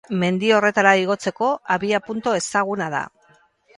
Mendi 0.21 0.47
horretara 0.59 0.93
igotzeko 1.01 1.49
abiapuntu 1.75 2.37
ezaguna 2.41 2.89
da. 2.99 3.03